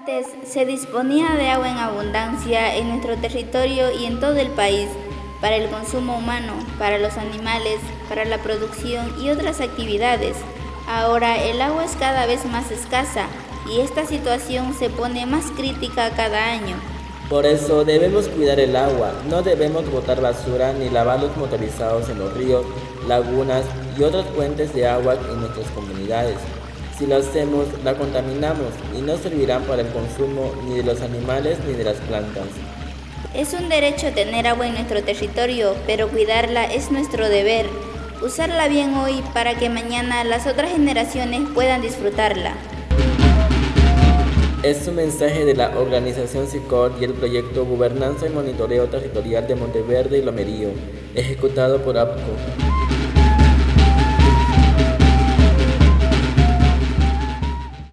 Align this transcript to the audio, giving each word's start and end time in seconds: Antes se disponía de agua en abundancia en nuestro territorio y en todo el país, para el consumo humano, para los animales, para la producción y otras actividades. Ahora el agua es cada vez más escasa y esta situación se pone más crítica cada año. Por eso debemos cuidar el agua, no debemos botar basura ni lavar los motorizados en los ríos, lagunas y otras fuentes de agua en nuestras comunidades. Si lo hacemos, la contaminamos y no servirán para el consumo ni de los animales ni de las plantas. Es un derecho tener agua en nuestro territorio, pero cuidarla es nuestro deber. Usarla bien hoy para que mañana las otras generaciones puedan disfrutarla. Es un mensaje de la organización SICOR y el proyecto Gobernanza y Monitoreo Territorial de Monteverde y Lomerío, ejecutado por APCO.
Antes 0.00 0.28
se 0.50 0.64
disponía 0.64 1.34
de 1.34 1.50
agua 1.50 1.68
en 1.68 1.76
abundancia 1.76 2.74
en 2.74 2.88
nuestro 2.88 3.18
territorio 3.18 3.92
y 3.92 4.06
en 4.06 4.18
todo 4.18 4.36
el 4.36 4.48
país, 4.48 4.88
para 5.42 5.56
el 5.56 5.68
consumo 5.68 6.16
humano, 6.16 6.54
para 6.78 6.96
los 6.96 7.18
animales, 7.18 7.80
para 8.08 8.24
la 8.24 8.38
producción 8.38 9.22
y 9.22 9.28
otras 9.28 9.60
actividades. 9.60 10.36
Ahora 10.88 11.36
el 11.44 11.60
agua 11.60 11.84
es 11.84 11.96
cada 11.96 12.24
vez 12.24 12.46
más 12.46 12.70
escasa 12.70 13.26
y 13.70 13.80
esta 13.80 14.06
situación 14.06 14.72
se 14.72 14.88
pone 14.88 15.26
más 15.26 15.50
crítica 15.50 16.08
cada 16.16 16.50
año. 16.50 16.76
Por 17.28 17.44
eso 17.44 17.84
debemos 17.84 18.26
cuidar 18.28 18.58
el 18.58 18.76
agua, 18.76 19.12
no 19.28 19.42
debemos 19.42 19.90
botar 19.90 20.22
basura 20.22 20.72
ni 20.72 20.88
lavar 20.88 21.20
los 21.20 21.36
motorizados 21.36 22.08
en 22.08 22.20
los 22.20 22.32
ríos, 22.32 22.64
lagunas 23.06 23.66
y 23.98 24.02
otras 24.02 24.24
fuentes 24.34 24.72
de 24.72 24.88
agua 24.88 25.14
en 25.30 25.40
nuestras 25.40 25.70
comunidades. 25.72 26.38
Si 27.00 27.06
lo 27.06 27.16
hacemos, 27.16 27.66
la 27.82 27.94
contaminamos 27.94 28.74
y 28.94 29.00
no 29.00 29.16
servirán 29.16 29.62
para 29.62 29.80
el 29.80 29.88
consumo 29.88 30.52
ni 30.68 30.76
de 30.76 30.82
los 30.82 31.00
animales 31.00 31.56
ni 31.66 31.72
de 31.72 31.82
las 31.82 31.96
plantas. 31.96 32.44
Es 33.34 33.54
un 33.54 33.70
derecho 33.70 34.12
tener 34.12 34.46
agua 34.46 34.66
en 34.66 34.74
nuestro 34.74 35.02
territorio, 35.02 35.74
pero 35.86 36.08
cuidarla 36.08 36.70
es 36.70 36.90
nuestro 36.90 37.30
deber. 37.30 37.64
Usarla 38.22 38.68
bien 38.68 38.92
hoy 38.96 39.22
para 39.32 39.54
que 39.54 39.70
mañana 39.70 40.24
las 40.24 40.46
otras 40.46 40.72
generaciones 40.72 41.40
puedan 41.54 41.80
disfrutarla. 41.80 42.52
Es 44.62 44.86
un 44.86 44.96
mensaje 44.96 45.46
de 45.46 45.54
la 45.54 45.78
organización 45.78 46.48
SICOR 46.48 46.96
y 47.00 47.04
el 47.04 47.14
proyecto 47.14 47.64
Gobernanza 47.64 48.26
y 48.26 48.28
Monitoreo 48.28 48.88
Territorial 48.88 49.48
de 49.48 49.54
Monteverde 49.54 50.18
y 50.18 50.22
Lomerío, 50.22 50.68
ejecutado 51.14 51.82
por 51.82 51.96
APCO. 51.96 52.69